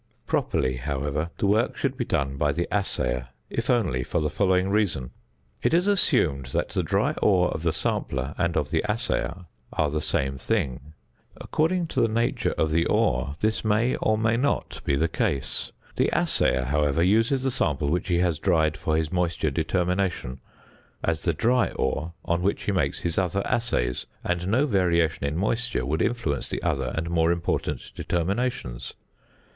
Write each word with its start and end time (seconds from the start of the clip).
Properly, 0.25 0.77
however, 0.77 1.29
this 1.37 1.43
work 1.43 1.77
should 1.77 1.95
be 1.95 2.05
done 2.05 2.35
by 2.35 2.51
the 2.53 2.67
assayer, 2.73 3.27
if 3.51 3.69
only 3.69 4.03
for 4.03 4.19
the 4.19 4.31
following 4.31 4.69
reason. 4.69 5.11
It 5.61 5.75
is 5.75 5.85
assumed 5.85 6.47
that 6.47 6.69
the 6.69 6.81
dry 6.81 7.13
ore 7.21 7.49
of 7.49 7.61
the 7.61 7.71
sampler 7.71 8.33
and 8.35 8.57
of 8.57 8.71
the 8.71 8.83
assayer 8.89 9.45
are 9.71 9.91
the 9.91 10.01
same 10.01 10.39
thing; 10.39 10.93
according 11.37 11.85
to 11.89 12.01
the 12.01 12.07
nature 12.07 12.53
of 12.57 12.71
the 12.71 12.87
ore, 12.87 13.35
this 13.41 13.63
may 13.63 13.95
or 13.97 14.17
may 14.17 14.37
not 14.37 14.81
be 14.83 14.95
the 14.95 15.07
case. 15.07 15.71
The 15.97 16.09
assayer, 16.11 16.63
however, 16.63 17.03
uses 17.03 17.43
the 17.43 17.51
sample 17.51 17.89
which 17.91 18.07
he 18.07 18.17
has 18.21 18.39
dried 18.39 18.75
for 18.75 18.97
his 18.97 19.11
moisture 19.11 19.51
determination, 19.51 20.39
as 21.03 21.21
the 21.21 21.31
dry 21.33 21.67
ore 21.75 22.13
on 22.25 22.41
which 22.41 22.63
he 22.63 22.71
makes 22.71 23.01
his 23.01 23.19
other 23.19 23.43
assays, 23.45 24.07
and 24.23 24.47
no 24.47 24.65
variation 24.65 25.27
in 25.27 25.37
moisture 25.37 25.85
would 25.85 26.01
influence 26.01 26.47
the 26.49 26.63
other 26.63 26.91
and 26.95 27.07
more 27.11 27.31
important 27.31 27.91
determinations. 27.93 28.93